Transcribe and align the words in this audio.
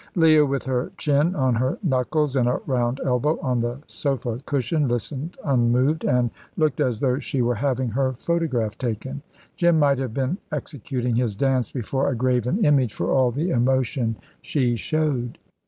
Leah, 0.15 0.43
with 0.47 0.63
her 0.63 0.91
chin 0.97 1.35
on 1.35 1.53
her 1.53 1.77
knuckles 1.83 2.35
and 2.35 2.49
a 2.49 2.59
round 2.65 2.99
elbow 3.05 3.37
on 3.39 3.59
the 3.59 3.77
sofa 3.85 4.39
cushion, 4.47 4.87
listened 4.87 5.37
unmoved, 5.45 6.03
and 6.03 6.31
looked 6.57 6.79
as 6.81 6.99
though 7.01 7.19
she 7.19 7.39
were 7.39 7.53
having 7.53 7.89
her 7.89 8.11
photograph 8.13 8.75
taken. 8.79 9.21
Jim 9.57 9.77
might 9.77 9.99
have 9.99 10.11
been 10.15 10.39
executing 10.51 11.13
his 11.17 11.35
dance 11.35 11.69
before 11.69 12.09
a 12.09 12.15
graven 12.15 12.65
image 12.65 12.95
for 12.95 13.11
all 13.11 13.29
the 13.29 13.51
emotion 13.51 14.15
she 14.41 14.75
showed. 14.75 15.37